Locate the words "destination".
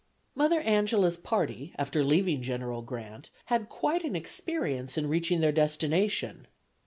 5.51-6.47